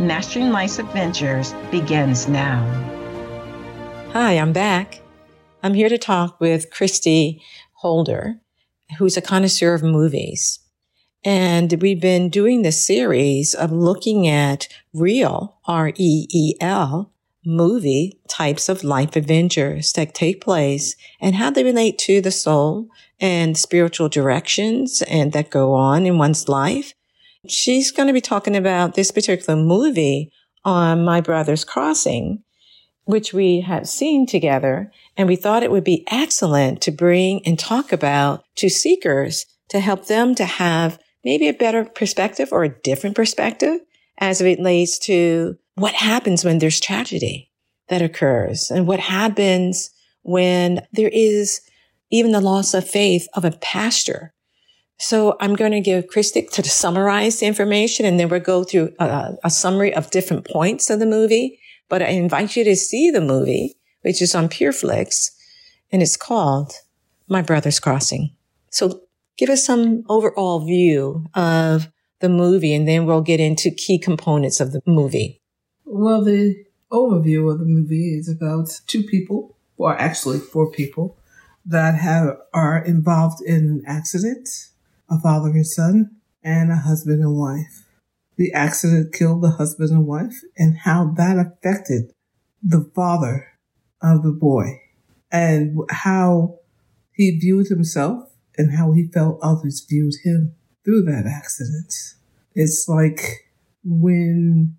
[0.00, 2.64] Mastering Life's Adventures begins now.
[4.14, 5.02] Hi, I'm back.
[5.62, 7.42] I'm here to talk with Christy
[7.74, 8.40] Holder,
[8.96, 10.58] who's a connoisseur of movies.
[11.22, 17.12] And we've been doing this series of looking at real, R-E-E-L,
[17.44, 22.88] movie types of life adventures that take place and how they relate to the soul
[23.20, 26.94] and spiritual directions and that go on in one's life
[27.48, 30.30] She's going to be talking about this particular movie
[30.64, 32.42] on My Brother's Crossing,
[33.04, 34.92] which we have seen together.
[35.16, 39.80] And we thought it would be excellent to bring and talk about to seekers to
[39.80, 43.80] help them to have maybe a better perspective or a different perspective
[44.18, 47.50] as it relates to what happens when there's tragedy
[47.88, 49.90] that occurs and what happens
[50.22, 51.62] when there is
[52.10, 54.34] even the loss of faith of a pastor
[55.00, 58.92] so I'm going to give Christy to summarize the information and then we'll go through
[58.98, 61.58] a, a, summary of different points of the movie.
[61.88, 65.30] But I invite you to see the movie, which is on PureFlix
[65.90, 66.74] and it's called
[67.28, 68.36] My Brother's Crossing.
[68.70, 69.00] So
[69.38, 71.88] give us some overall view of
[72.20, 75.40] the movie and then we'll get into key components of the movie.
[75.86, 76.62] Well, the
[76.92, 81.16] overview of the movie is about two people, or actually four people
[81.64, 84.69] that have, are involved in an accident
[85.10, 87.84] a father and son, and a husband and wife.
[88.36, 92.12] The accident killed the husband and wife, and how that affected
[92.62, 93.58] the father
[94.02, 94.80] of the boy,
[95.30, 96.60] and how
[97.12, 100.54] he viewed himself and how he felt others viewed him
[100.84, 101.94] through that accident.
[102.54, 103.46] It's like
[103.84, 104.76] when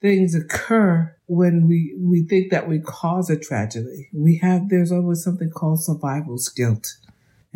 [0.00, 4.08] things occur when we, we think that we cause a tragedy.
[4.14, 6.86] We have, there's always something called survival's guilt.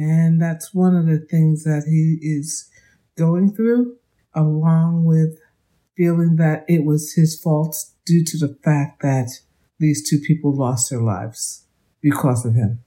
[0.00, 2.70] And that's one of the things that he is
[3.18, 3.96] going through,
[4.34, 5.38] along with
[5.94, 9.28] feeling that it was his fault due to the fact that
[9.78, 11.66] these two people lost their lives
[12.00, 12.80] because of him.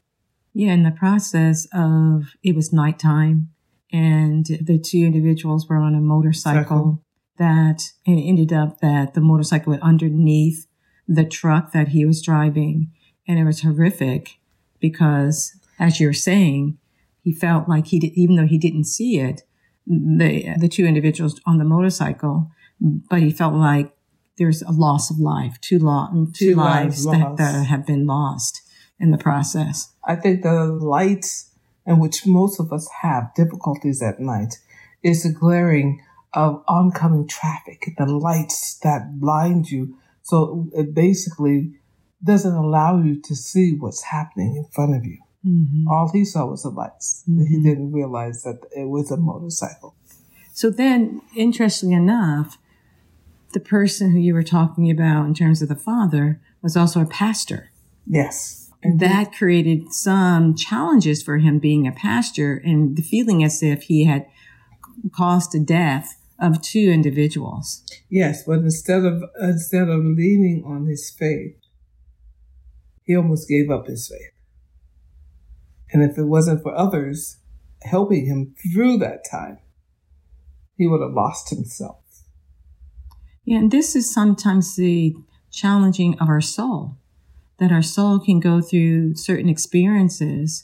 [0.56, 3.50] Yeah, in the process of it was nighttime
[3.92, 7.04] and the two individuals were on a motorcycle Cycle.
[7.38, 10.66] that and it ended up that the motorcycle went underneath
[11.08, 12.92] the truck that he was driving.
[13.28, 14.40] And it was horrific
[14.80, 16.80] because as you're saying,
[17.24, 19.44] he felt like he did, even though he didn't see it,
[19.88, 23.96] the, the two individuals on the motorcycle, but he felt like
[24.38, 28.06] there's a loss of life, two, lo- two, two lives, lives that, that have been
[28.06, 28.62] lost
[29.00, 29.94] in the process.
[30.06, 31.52] I think the lights
[31.86, 34.60] in which most of us have difficulties at night
[35.02, 36.02] is the glaring
[36.34, 39.96] of oncoming traffic, the lights that blind you.
[40.24, 41.74] So it basically
[42.24, 45.20] doesn't allow you to see what's happening in front of you.
[45.46, 45.88] Mm-hmm.
[45.88, 47.24] All he saw was the lights.
[47.30, 47.46] Mm-hmm.
[47.46, 49.96] He didn't realize that it was a motorcycle.
[50.54, 52.58] So then, interestingly enough,
[53.54, 57.06] the person who you were talking about in terms of the father was also a
[57.06, 57.72] pastor.
[58.08, 58.72] Yes.
[58.82, 63.84] And that created some challenges for him being a pastor and the feeling as if
[63.84, 64.26] he had
[65.16, 67.84] caused the death of two individuals.
[68.10, 71.56] Yes, but instead of instead of leaning on his faith,
[73.04, 74.33] he almost gave up his faith.
[75.94, 77.38] And if it wasn't for others
[77.84, 79.60] helping him through that time,
[80.76, 82.00] he would have lost himself.
[83.46, 85.16] Yeah, and this is sometimes the
[85.52, 86.98] challenging of our soul,
[87.60, 90.64] that our soul can go through certain experiences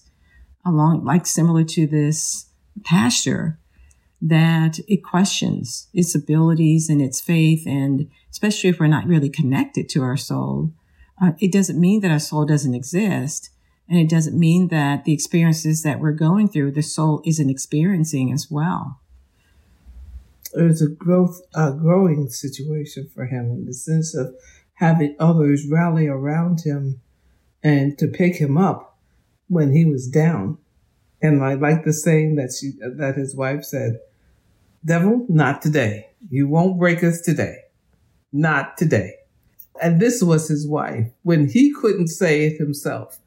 [0.66, 2.48] along, like similar to this
[2.84, 3.60] pasture,
[4.22, 7.68] that it questions its abilities and its faith.
[7.68, 10.74] And especially if we're not really connected to our soul,
[11.22, 13.52] uh, it doesn't mean that our soul doesn't exist.
[13.90, 18.32] And it doesn't mean that the experiences that we're going through, the soul isn't experiencing
[18.32, 19.00] as well.
[20.54, 24.36] There's a growth, a growing situation for him in the sense of
[24.76, 27.02] having others rally around him
[27.64, 28.98] and to pick him up
[29.48, 30.60] when he was down.
[31.22, 34.00] And I like the saying that she, that his wife said,
[34.86, 36.12] Devil, not today.
[36.30, 37.58] You won't break us today.
[38.32, 39.16] Not today.
[39.82, 41.08] And this was his wife.
[41.24, 43.20] When he couldn't say it himself,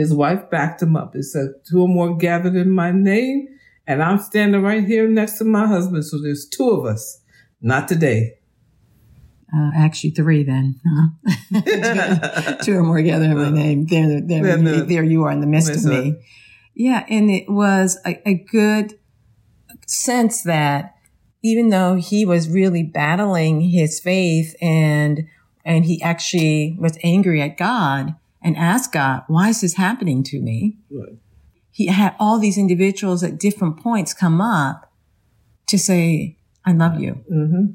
[0.00, 3.48] his wife backed him up and said, Two or more gathered in my name,
[3.86, 6.04] and I'm standing right here next to my husband.
[6.04, 7.20] So there's two of us.
[7.60, 8.38] Not today.
[9.54, 10.80] Uh, actually, three then.
[10.86, 12.56] Huh?
[12.62, 13.86] two or more gathered in my name.
[13.86, 16.16] There, there, there, the, there you are in the midst of me.
[16.74, 18.98] Yeah, and it was a, a good
[19.86, 20.94] sense that
[21.42, 25.26] even though he was really battling his faith and
[25.64, 30.40] and he actually was angry at God and ask God, "Why is this happening to
[30.40, 31.18] me?" Right.
[31.70, 34.92] He had all these individuals at different points come up
[35.66, 37.66] to say, "I love you." Mm-hmm.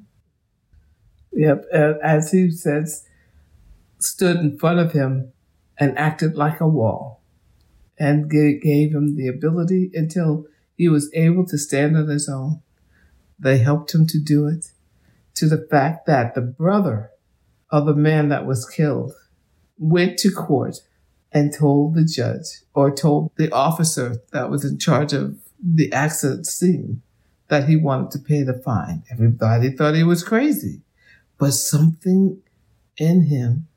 [1.33, 3.03] Yep, as he says,
[3.99, 5.31] stood in front of him
[5.77, 7.21] and acted like a wall,
[7.99, 10.45] and gave him the ability until
[10.77, 12.61] he was able to stand on his own.
[13.39, 14.71] They helped him to do it
[15.35, 17.11] to the fact that the brother
[17.69, 19.13] of the man that was killed
[19.77, 20.79] went to court
[21.31, 26.45] and told the judge or told the officer that was in charge of the accident
[26.45, 27.01] scene
[27.47, 29.03] that he wanted to pay the fine.
[29.11, 30.81] Everybody thought he was crazy,
[31.37, 32.41] but something
[32.97, 33.67] in him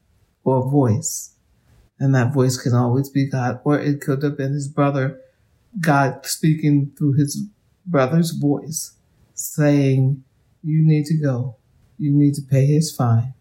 [0.45, 1.35] or a voice,
[1.99, 5.21] and that voice can always be God, or it could have been his brother,
[5.81, 7.45] God speaking through his
[7.85, 8.95] brother's voice,
[9.35, 10.23] saying,
[10.63, 11.57] You need to go.
[11.99, 13.35] You need to pay his fine.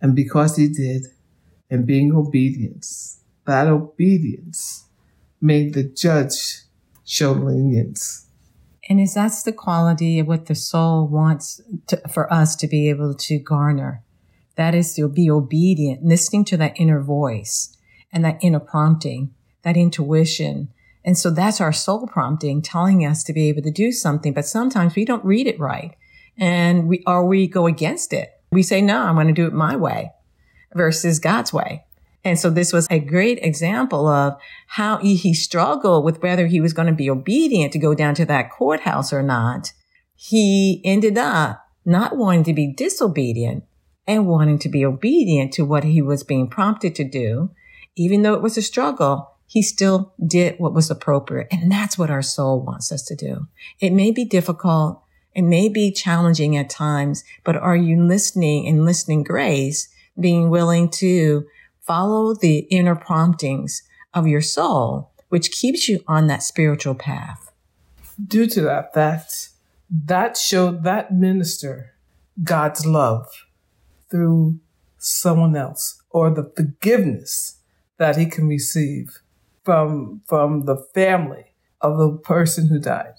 [0.00, 1.06] And because he did,
[1.70, 4.84] and being obedience, that obedience
[5.40, 6.62] made the judge
[7.04, 8.26] show lenience.
[8.88, 12.88] And is that's the quality of what the soul wants to, for us to be
[12.88, 14.02] able to garner?
[14.56, 17.76] That is to be obedient, listening to that inner voice
[18.12, 20.68] and that inner prompting, that intuition.
[21.04, 24.32] And so that's our soul prompting telling us to be able to do something.
[24.32, 25.96] But sometimes we don't read it right
[26.38, 28.30] and we, or we go against it.
[28.50, 30.12] We say, no, I'm going to do it my way
[30.76, 31.84] versus God's way.
[32.24, 34.36] And so this was a great example of
[34.66, 38.26] how he struggled with whether he was going to be obedient to go down to
[38.26, 39.72] that courthouse or not.
[40.16, 43.62] He ended up not wanting to be disobedient
[44.08, 47.50] and wanting to be obedient to what he was being prompted to do.
[47.96, 51.46] Even though it was a struggle, he still did what was appropriate.
[51.52, 53.46] And that's what our soul wants us to do.
[53.80, 55.02] It may be difficult.
[55.32, 59.88] It may be challenging at times, but are you listening and listening grace,
[60.18, 61.46] being willing to
[61.80, 63.82] follow the inner promptings
[64.14, 67.52] of your soul, which keeps you on that spiritual path?
[68.24, 69.50] Due to that fact,
[69.90, 71.94] that showed that minister
[72.42, 73.26] God's love
[74.10, 74.58] through
[74.98, 77.58] someone else or the forgiveness
[77.98, 79.18] that he can receive
[79.64, 83.14] from, from the family of the person who died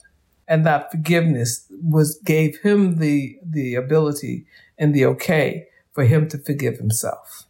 [0.48, 4.46] and that forgiveness was gave him the the ability
[4.78, 5.68] and the okay
[5.98, 7.48] for him to forgive himself.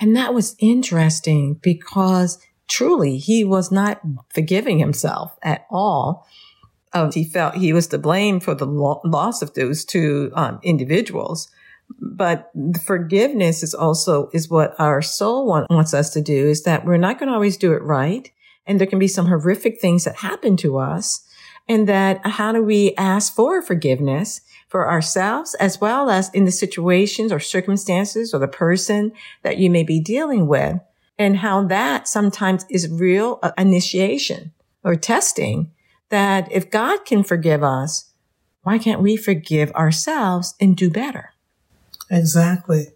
[0.00, 4.00] And that was interesting because truly he was not
[4.34, 6.26] forgiving himself at all.
[6.92, 10.58] Uh, he felt he was to blame for the lo- loss of those two um,
[10.64, 11.48] individuals.
[12.00, 12.50] But
[12.84, 16.48] forgiveness is also is what our soul want, wants us to do.
[16.48, 18.32] Is that we're not going to always do it right,
[18.66, 21.24] and there can be some horrific things that happen to us
[21.68, 26.52] and that how do we ask for forgiveness for ourselves as well as in the
[26.52, 30.80] situations or circumstances or the person that you may be dealing with
[31.18, 34.52] and how that sometimes is real uh, initiation
[34.82, 35.70] or testing
[36.10, 38.10] that if God can forgive us,
[38.62, 41.32] why can't we forgive ourselves and do better?
[42.10, 42.88] Exactly.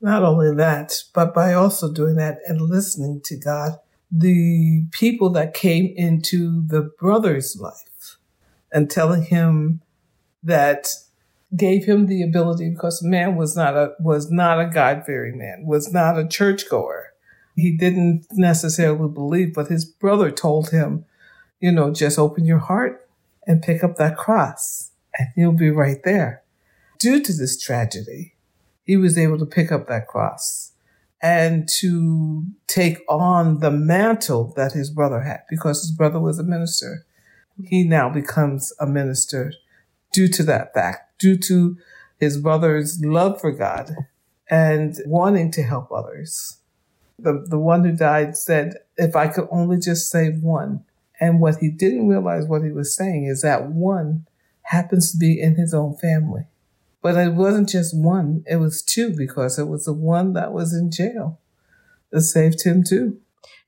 [0.00, 3.72] Not only that, but by also doing that and listening to God,
[4.10, 7.85] the people that came into the brother's life
[8.72, 9.82] and telling him
[10.42, 10.88] that
[11.56, 15.64] gave him the ability because man was not a was not a God fearing man,
[15.66, 17.12] was not a churchgoer.
[17.54, 21.06] He didn't necessarily believe, but his brother told him,
[21.58, 23.08] you know, just open your heart
[23.46, 26.42] and pick up that cross and you'll be right there.
[26.98, 28.34] Due to this tragedy,
[28.84, 30.72] he was able to pick up that cross
[31.22, 36.44] and to take on the mantle that his brother had because his brother was a
[36.44, 37.06] minister
[37.64, 39.52] he now becomes a minister
[40.12, 41.76] due to that fact, due to
[42.18, 43.94] his brother's love for God
[44.48, 46.58] and wanting to help others.
[47.18, 50.84] The, the one who died said, if I could only just save one.
[51.18, 54.26] And what he didn't realize what he was saying is that one
[54.62, 56.42] happens to be in his own family.
[57.00, 60.74] But it wasn't just one, it was two because it was the one that was
[60.74, 61.40] in jail
[62.10, 63.20] that saved him too.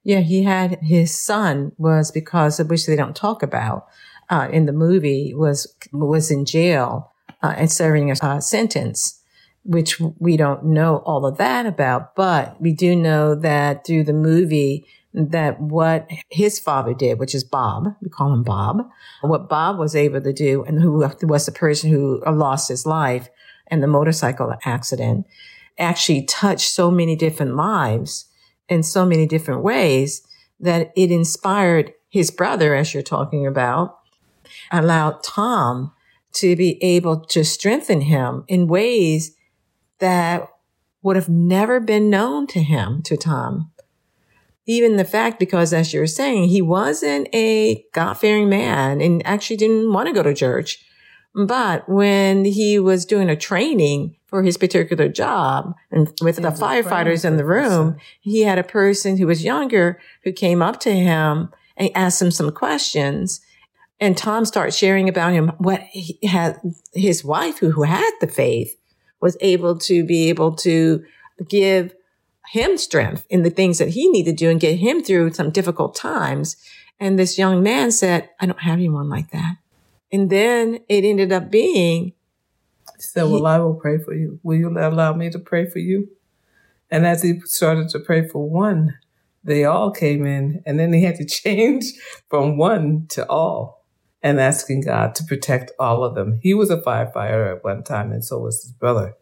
[0.08, 3.86] Yeah, he had his son was because of which they don't talk about.
[4.30, 7.12] uh, in the movie was was in jail
[7.42, 9.20] uh, and serving a uh, sentence,
[9.64, 14.12] which we don't know all of that about, but we do know that through the
[14.12, 18.88] movie that what his father did, which is Bob, we call him Bob,
[19.22, 23.28] what Bob was able to do, and who was the person who lost his life
[23.70, 25.26] in the motorcycle accident,
[25.78, 28.27] actually touched so many different lives
[28.68, 30.22] in so many different ways
[30.60, 33.98] that it inspired his brother, as you're talking about,
[34.70, 35.92] allowed Tom
[36.32, 39.36] to be able to strengthen him in ways
[39.98, 40.48] that
[41.02, 43.70] would have never been known to him, to Tom.
[44.66, 49.56] Even the fact, because as you're saying, he wasn't a God fearing man and actually
[49.56, 50.84] didn't want to go to church.
[51.34, 57.24] But when he was doing a training for his particular job and with the firefighters
[57.24, 61.50] in the room, he had a person who was younger who came up to him
[61.76, 63.40] and asked him some questions.
[63.98, 66.60] And Tom started sharing about him, what he had,
[66.92, 68.76] his wife who, who had the faith
[69.20, 71.02] was able to be able to
[71.48, 71.94] give
[72.52, 75.50] him strength in the things that he needed to do and get him through some
[75.50, 76.56] difficult times.
[77.00, 79.56] And this young man said, I don't have anyone like that.
[80.12, 82.12] And then it ended up being.
[82.98, 84.40] He said, Well, I will pray for you.
[84.42, 86.08] Will you allow me to pray for you?
[86.90, 88.98] And as he started to pray for one,
[89.44, 91.84] they all came in, and then he had to change
[92.28, 93.84] from one to all
[94.22, 96.40] and asking God to protect all of them.
[96.42, 99.14] He was a firefighter at one time, and so was his brother.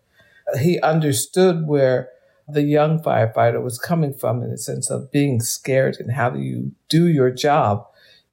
[0.59, 2.11] He understood where
[2.49, 6.41] the young firefighter was coming from in the sense of being scared and how do
[6.41, 7.87] you do your job,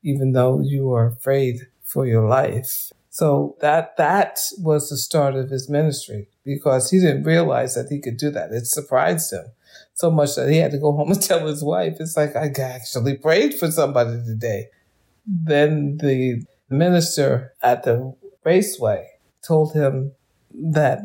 [0.03, 2.91] even though you are afraid for your life.
[3.13, 8.00] So that that was the start of his ministry because he didn't realize that he
[8.01, 8.51] could do that.
[8.51, 9.51] It surprised him
[9.93, 12.51] so much that he had to go home and tell his wife, it's like, I
[12.60, 14.70] actually prayed for somebody today.
[15.27, 19.08] Then the minister at the raceway
[19.46, 20.13] told him
[20.51, 21.01] that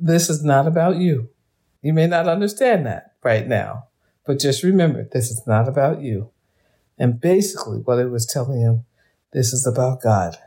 [0.00, 1.28] this is not about you.
[1.82, 3.88] You may not understand that right now,
[4.24, 6.30] but just remember, this is not about you.
[6.96, 8.86] And basically, what it was telling him,
[9.34, 10.38] this is about God.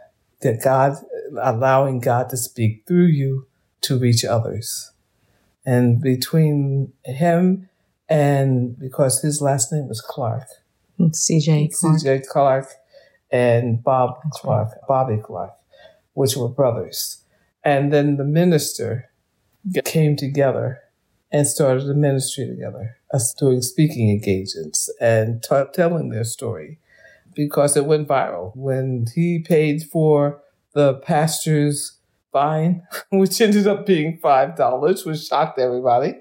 [0.41, 0.97] That God,
[1.41, 3.47] allowing God to speak through you
[3.81, 4.91] to reach others.
[5.65, 7.69] And between him
[8.09, 10.47] and because his last name was Clark,
[10.99, 11.95] CJ Clark.
[11.97, 12.67] CJ Clark
[13.31, 15.53] and Bob Clark, Bobby Clark,
[16.13, 17.23] which were brothers.
[17.63, 19.11] And then the minister
[19.85, 20.81] came together
[21.31, 26.79] and started a ministry together, us doing speaking engagements and t- telling their story
[27.35, 28.55] because it went viral.
[28.55, 30.41] When he paid for
[30.73, 31.99] the pastor's
[32.31, 36.15] fine, which ended up being $5, which shocked everybody,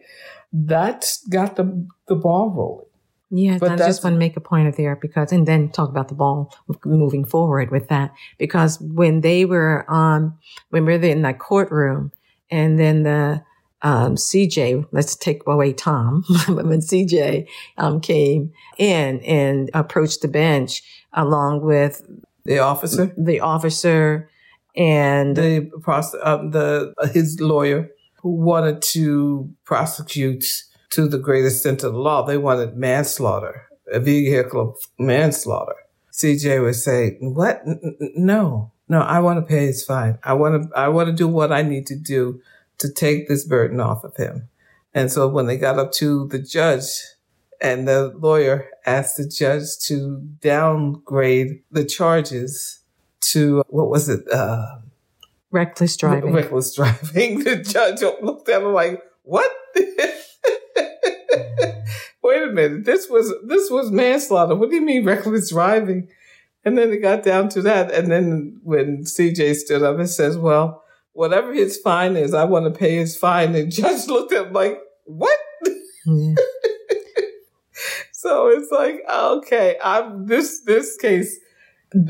[0.53, 2.87] that got the, the ball rolling.
[3.33, 5.89] Yeah, but I just want to make a point of there because, and then talk
[5.89, 6.53] about the ball
[6.85, 8.13] moving forward with that.
[8.39, 10.37] Because when they were, um,
[10.71, 12.11] when we were in that courtroom
[12.51, 13.45] and then the,
[13.83, 20.83] um, CJ, let's take away Tom, when CJ, um, came in and approached the bench
[21.13, 22.07] along with
[22.45, 24.31] the officer, the officer
[24.77, 25.71] and the,
[26.23, 27.89] um, the, uh, his lawyer
[28.23, 30.45] who wanted to prosecute
[30.91, 32.25] to the greatest extent of the law.
[32.25, 35.77] They wanted manslaughter, a vehicle manslaughter.
[36.13, 37.63] CJ would say, "What?
[37.65, 39.01] No, no.
[39.01, 40.19] I want to pay his fine.
[40.23, 40.79] I want to.
[40.79, 42.41] I want to do what I need to do
[42.81, 44.49] to take this burden off of him."
[44.93, 46.85] And so when they got up to the judge,
[47.61, 52.81] and the lawyer asked the judge to downgrade the charges
[53.21, 54.21] to what was it?
[54.33, 54.79] Uh,
[55.51, 56.33] reckless driving.
[56.33, 57.45] Reckless driving.
[57.45, 59.51] The judge looked at him like, "What?"
[62.23, 62.85] Wait a minute.
[62.85, 64.55] This was this was manslaughter.
[64.55, 66.09] What do you mean reckless driving?
[66.65, 67.91] And then it got down to that.
[67.93, 70.85] And then when CJ stood up and says, Well,
[71.21, 73.55] whatever his fine is, I want to pay his fine.
[73.55, 75.39] And judge looked at him like, What?
[75.67, 75.75] Yeah.
[76.07, 76.35] Hmm.
[78.13, 81.39] so it's like, okay, I'm this this case.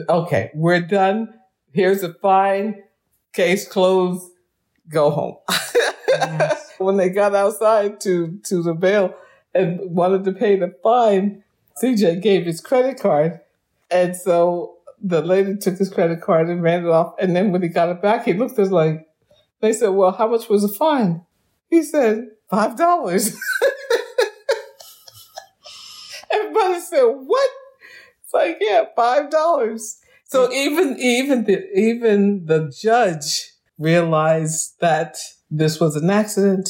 [0.09, 1.35] Okay, we're done.
[1.73, 2.85] Here's a fine.
[3.33, 4.31] Case closed.
[4.89, 5.37] Go home.
[6.09, 6.75] yes.
[6.79, 9.13] when they got outside to to the bail,
[9.53, 11.43] and wanted to pay the fine,
[11.83, 13.41] CJ gave his credit card.
[13.91, 17.15] And so the lady took his credit card and ran it off.
[17.19, 19.07] And then when he got it back, he looked at like,
[19.61, 21.25] they said, well, how much was the fine?
[21.69, 22.79] He said, $5.
[26.33, 27.51] Everybody said, what?
[28.23, 29.97] It's like, yeah, $5.
[30.25, 35.17] So even, even the, even the judge realized that
[35.51, 36.69] this was an accident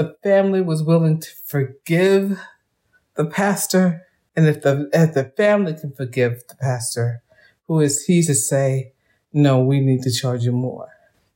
[0.00, 2.40] the family was willing to forgive
[3.16, 7.22] the pastor, and if the if the family can forgive the pastor,
[7.70, 8.90] who is he to say,
[9.32, 10.88] no, we need to charge you more?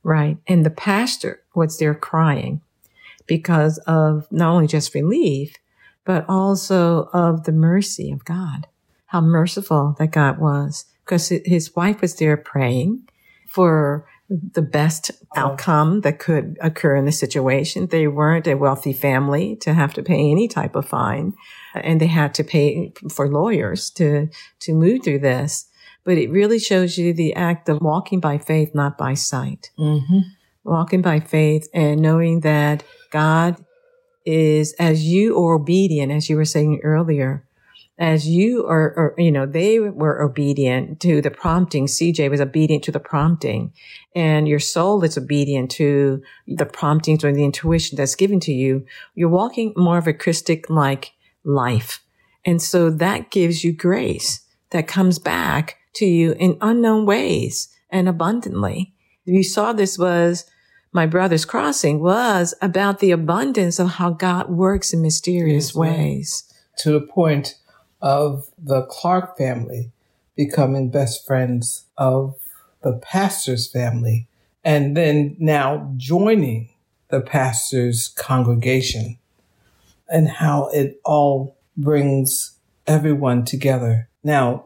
[0.03, 0.37] Right.
[0.47, 2.59] And the pastor was there crying
[3.25, 5.55] because of not only just relief,
[6.03, 8.67] but also of the mercy of God,
[9.05, 10.83] how merciful that God was.
[11.05, 13.07] Because his wife was there praying
[13.47, 17.87] for the best outcome that could occur in the situation.
[17.87, 21.33] They weren't a wealthy family to have to pay any type of fine,
[21.73, 24.27] and they had to pay for lawyers to
[24.59, 25.69] to move through this.
[26.05, 29.71] But it really shows you the act of walking by faith, not by sight.
[29.77, 30.19] Mm-hmm.
[30.63, 33.63] Walking by faith and knowing that God
[34.25, 37.47] is, as you are obedient, as you were saying earlier,
[37.97, 41.85] as you are, or, you know, they were obedient to the prompting.
[41.85, 43.71] CJ was obedient to the prompting
[44.15, 48.85] and your soul is obedient to the promptings or the intuition that's given to you.
[49.13, 52.03] You're walking more of a Christic like life.
[52.45, 58.07] And so that gives you grace that comes back to you in unknown ways and
[58.07, 58.93] abundantly.
[59.25, 60.45] You saw this was
[60.91, 66.53] my brother's crossing was about the abundance of how God works in mysterious yes, ways.
[66.79, 67.55] To the point
[68.01, 69.91] of the Clark family
[70.35, 72.35] becoming best friends of
[72.81, 74.27] the pastor's family
[74.63, 76.69] and then now joining
[77.09, 79.17] the pastor's congregation
[80.07, 84.09] and how it all brings everyone together.
[84.23, 84.65] Now,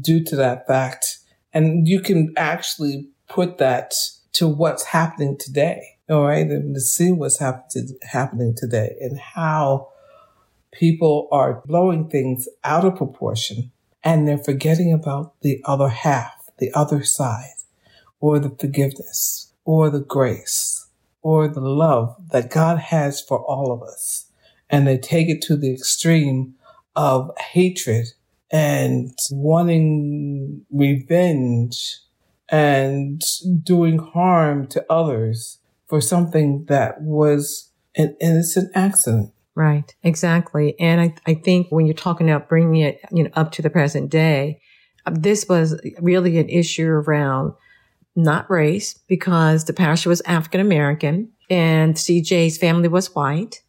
[0.00, 1.18] due to that fact,
[1.52, 3.94] and you can actually put that
[4.32, 9.88] to what's happening today, all right, and to see what's happening today and how
[10.72, 13.72] people are blowing things out of proportion
[14.04, 17.54] and they're forgetting about the other half, the other side,
[18.20, 20.86] or the forgiveness, or the grace,
[21.22, 24.26] or the love that God has for all of us.
[24.70, 26.54] And they take it to the extreme
[26.94, 28.12] of hatred
[28.50, 31.98] and wanting revenge
[32.48, 33.20] and
[33.62, 39.32] doing harm to others for something that was an innocent accident.
[39.54, 40.78] Right, exactly.
[40.78, 43.70] And I, I think when you're talking about bringing it, you know, up to the
[43.70, 44.60] present day,
[45.06, 47.54] uh, this was really an issue around
[48.14, 53.62] not race because the pastor was African American and CJ's family was white.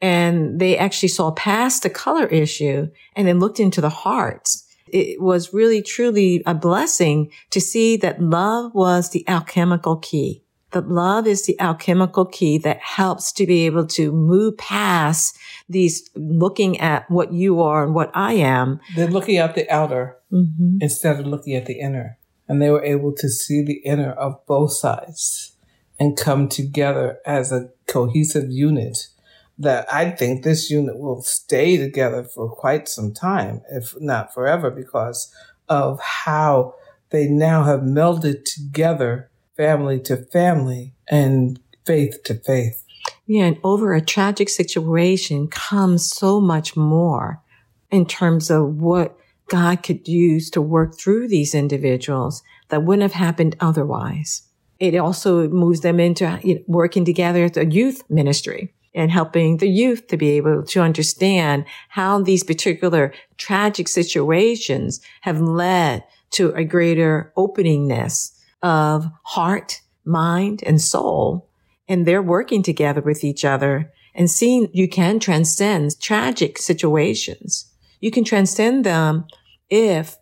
[0.00, 4.64] And they actually saw past the color issue and then looked into the hearts.
[4.88, 10.88] It was really truly a blessing to see that love was the alchemical key That
[10.88, 15.36] love is the alchemical key that helps to be able to move past
[15.68, 18.80] these looking at what you are and what I am.
[18.94, 20.78] They're looking at the outer mm-hmm.
[20.80, 22.18] instead of looking at the inner.
[22.48, 25.52] And they were able to see the inner of both sides
[25.98, 29.08] and come together as a cohesive unit
[29.58, 34.70] that I think this unit will stay together for quite some time, if not forever,
[34.70, 35.32] because
[35.68, 36.74] of how
[37.10, 42.84] they now have melded together family to family and faith to faith.
[43.26, 47.42] Yeah, and over a tragic situation comes so much more
[47.90, 49.16] in terms of what
[49.48, 54.42] God could use to work through these individuals that wouldn't have happened otherwise.
[54.78, 60.08] It also moves them into working together at the youth ministry and helping the youth
[60.08, 67.32] to be able to understand how these particular tragic situations have led to a greater
[67.36, 71.48] openingness of heart, mind, and soul.
[71.86, 77.70] And they're working together with each other and seeing you can transcend tragic situations.
[78.00, 79.26] You can transcend them
[79.68, 80.16] if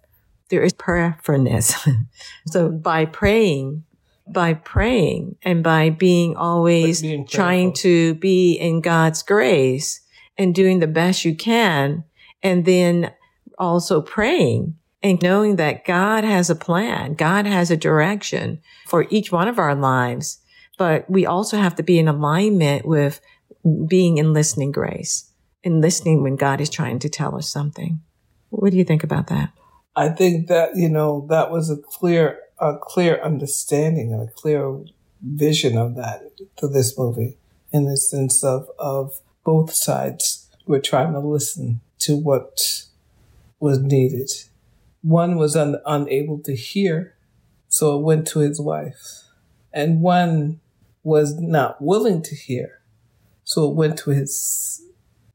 [0.50, 1.88] there is prayerfulness.
[2.46, 3.84] so by praying,
[4.26, 10.00] by praying and by being always being trying to be in God's grace
[10.38, 12.04] and doing the best you can
[12.42, 13.12] and then
[13.58, 19.30] also praying and knowing that God has a plan, God has a direction for each
[19.30, 20.40] one of our lives.
[20.78, 23.20] But we also have to be in alignment with
[23.86, 25.30] being in listening grace
[25.62, 28.00] and listening when God is trying to tell us something.
[28.50, 29.50] What do you think about that?
[29.96, 34.80] I think that, you know, that was a clear, a clear understanding and a clear
[35.22, 36.22] vision of that
[36.56, 37.36] to this movie
[37.72, 42.86] in the sense of, of both sides were trying to listen to what
[43.58, 44.30] was needed
[45.04, 47.14] one was un- unable to hear,
[47.68, 49.24] so it went to his wife.
[49.70, 50.60] And one
[51.02, 52.80] was not willing to hear,
[53.44, 54.82] so it went to his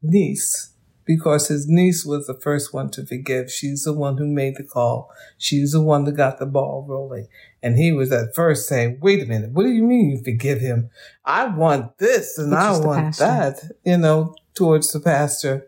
[0.01, 0.68] niece
[1.09, 3.51] because his niece was the first one to forgive.
[3.51, 5.11] She's the one who made the call.
[5.39, 7.27] She's the one that got the ball rolling.
[7.63, 10.59] And he was at first saying, wait a minute, what do you mean you forgive
[10.59, 10.91] him?
[11.25, 15.65] I want this and Which I want that, you know, towards the pastor.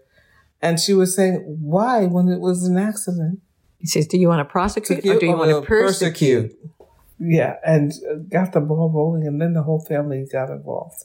[0.62, 3.40] And she was saying, why when it was an accident?
[3.80, 6.72] He says, "Do you want to prosecute or do you want to persecute?" persecute?
[7.18, 7.92] Yeah, and
[8.30, 11.04] got the ball rolling, and then the whole family got involved,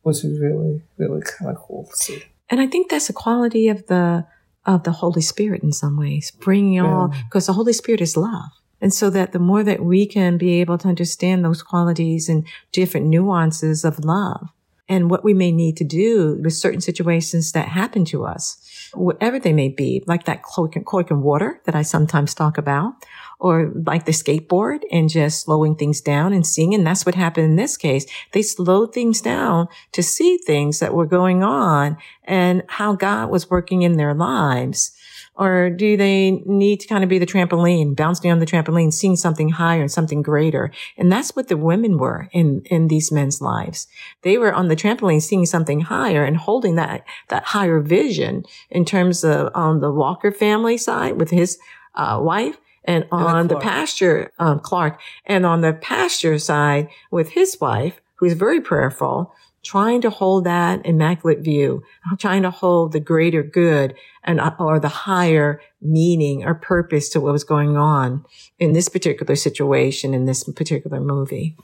[0.00, 2.22] which was really, really kind of cool to see.
[2.50, 4.26] And I think that's a quality of the
[4.66, 8.50] of the Holy Spirit in some ways, bringing all because the Holy Spirit is love.
[8.80, 12.46] And so that the more that we can be able to understand those qualities and
[12.72, 14.48] different nuances of love
[14.88, 19.38] and what we may need to do with certain situations that happen to us, whatever
[19.38, 22.92] they may be, like that cloak and, cloak and water that I sometimes talk about,
[23.38, 26.74] or like the skateboard and just slowing things down and seeing.
[26.74, 28.06] And that's what happened in this case.
[28.32, 33.50] They slowed things down to see things that were going on and how God was
[33.50, 34.92] working in their lives.
[35.36, 39.16] Or do they need to kind of be the trampoline, bouncing on the trampoline, seeing
[39.16, 40.70] something higher and something greater?
[40.96, 43.88] And that's what the women were in, in these men's lives.
[44.22, 48.84] They were on the trampoline, seeing something higher and holding that, that higher vision in
[48.84, 51.58] terms of on the Walker family side with his
[51.96, 57.58] uh, wife and on the pasture, um, Clark, and on the pasture side with his
[57.60, 61.82] wife, who's very prayerful, trying to hold that immaculate view,
[62.18, 67.20] trying to hold the greater good and uh, or the higher meaning or purpose to
[67.20, 68.24] what was going on
[68.58, 71.56] in this particular situation in this particular movie.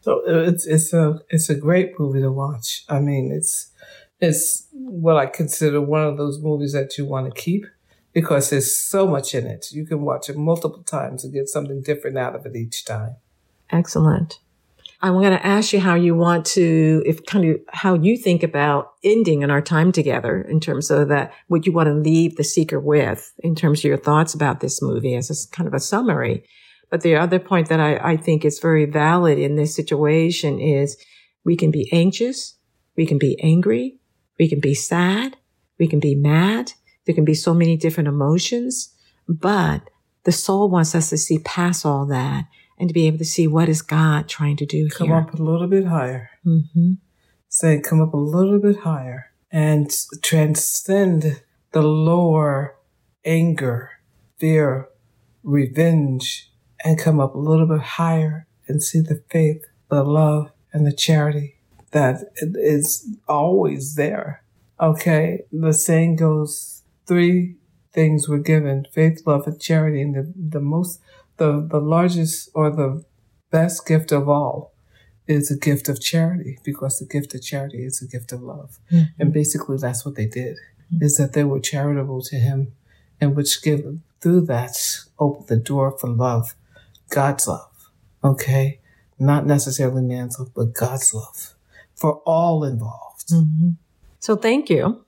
[0.00, 2.84] So it's it's a it's a great movie to watch.
[2.88, 3.70] I mean, it's
[4.20, 7.66] it's what I consider one of those movies that you want to keep
[8.14, 9.66] because there's so much in it.
[9.72, 13.16] You can watch it multiple times and get something different out of it each time.
[13.70, 14.38] Excellent.
[15.02, 18.42] I'm going to ask you how you want to, if kind of how you think
[18.42, 22.36] about ending in our time together in terms of that, what you want to leave
[22.36, 25.74] the seeker with in terms of your thoughts about this movie as a kind of
[25.74, 26.44] a summary.
[26.90, 30.96] But the other point that I, I think is very valid in this situation is
[31.44, 32.56] we can be anxious.
[32.96, 33.98] We can be angry.
[34.38, 35.36] We can be sad.
[35.78, 36.72] We can be mad.
[37.06, 38.94] There can be so many different emotions,
[39.28, 39.90] but
[40.24, 42.46] the soul wants us to see past all that
[42.78, 45.16] and to be able to see what is God trying to do come here.
[45.16, 46.30] up a little bit higher.
[46.44, 46.94] Mm-hmm.
[47.48, 49.90] Say, come up a little bit higher and
[50.22, 52.76] transcend the lower
[53.24, 53.90] anger,
[54.38, 54.88] fear,
[55.42, 56.50] revenge,
[56.84, 60.92] and come up a little bit higher and see the faith, the love, and the
[60.92, 61.60] charity
[61.92, 64.42] that is always there.
[64.80, 66.73] Okay, the saying goes
[67.06, 67.56] three
[67.92, 70.02] things were given faith, love, and charity.
[70.02, 71.00] And the, the most,
[71.36, 73.04] the, the largest or the
[73.50, 74.74] best gift of all
[75.26, 78.78] is a gift of charity because the gift of charity is a gift of love.
[78.92, 79.20] Mm-hmm.
[79.20, 80.56] And basically, that's what they did
[80.92, 81.02] mm-hmm.
[81.02, 82.72] is that they were charitable to him
[83.20, 83.84] and which give
[84.20, 84.76] through that
[85.18, 86.54] open the door for love,
[87.10, 87.90] God's love.
[88.22, 88.80] Okay.
[89.18, 91.54] Not necessarily man's love, but God's love
[91.94, 93.28] for all involved.
[93.28, 93.70] Mm-hmm.
[94.18, 95.03] So thank you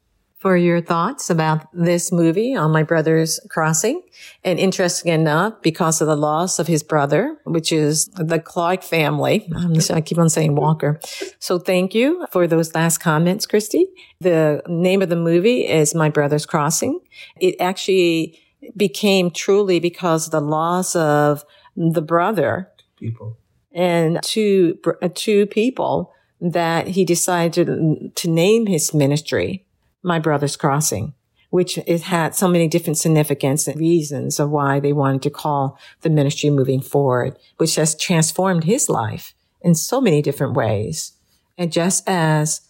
[0.46, 4.00] for your thoughts about this movie on my brother's crossing.
[4.44, 9.50] And interesting enough, because of the loss of his brother, which is the Clark family,
[9.90, 11.00] I keep on saying Walker.
[11.40, 13.88] So thank you for those last comments, Christy.
[14.20, 17.00] The name of the movie is My Brother's Crossing.
[17.40, 18.38] It actually
[18.76, 22.70] became truly because of the loss of the brother.
[23.00, 23.36] People.
[23.72, 29.65] And two, uh, two people that he decided to, to name his ministry
[30.06, 31.12] my brother's crossing,
[31.50, 35.78] which it had so many different significance and reasons of why they wanted to call
[36.02, 41.12] the ministry moving forward, which has transformed his life in so many different ways.
[41.58, 42.60] And just as,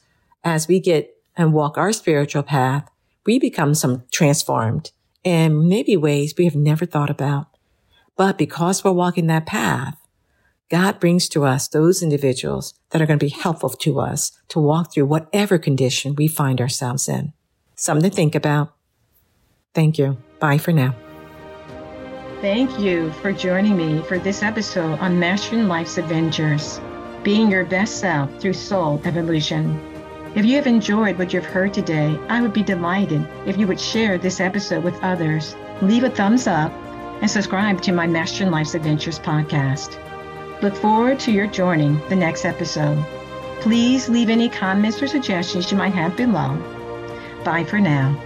[0.43, 2.89] as we get and walk our spiritual path,
[3.27, 7.49] we become some transformed in maybe ways we have never thought about.
[8.17, 9.99] But because we're walking that path,
[10.69, 14.59] God brings to us those individuals that are going to be helpful to us to
[14.59, 17.33] walk through whatever condition we find ourselves in.
[17.77, 18.75] Something to think about.
[19.75, 20.17] Thank you.
[20.41, 20.97] Bye for now.
[22.41, 26.81] Thank you for joining me for this episode on Mastering Life's Adventures,
[27.23, 29.81] being your best self through soul evolution.
[30.35, 33.81] If you have enjoyed what you've heard today, I would be delighted if you would
[33.81, 36.73] share this episode with others, leave a thumbs up,
[37.23, 40.03] and subscribe to my Mastering Life's Adventures podcast.
[40.63, 43.05] Look forward to your joining the next episode.
[43.61, 46.57] Please leave any comments or suggestions you might have below.
[47.45, 48.21] Bye for now.